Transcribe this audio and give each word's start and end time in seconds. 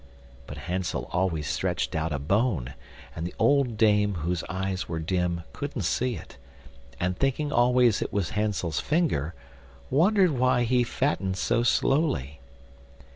But 0.47 0.57
Hansel 0.57 1.07
always 1.13 1.47
stretched 1.47 1.93
out 1.93 2.11
a 2.11 2.17
bone, 2.17 2.73
and 3.15 3.23
the 3.27 3.35
old 3.37 3.77
dame, 3.77 4.15
whose 4.15 4.43
eyes 4.49 4.89
were 4.89 4.97
dim, 4.97 5.43
couldn't 5.53 5.83
see 5.83 6.15
it, 6.15 6.37
and 6.99 7.15
thinking 7.15 7.51
always 7.51 8.01
it 8.01 8.11
was 8.11 8.31
Hansel's 8.31 8.79
finger, 8.79 9.35
wondered 9.91 10.31
why 10.31 10.63
he 10.63 10.83
fattened 10.83 11.37
so 11.37 11.61
slowly. 11.61 12.39